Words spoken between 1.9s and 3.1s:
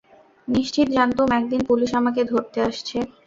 আমাকে ধরতে আসছে।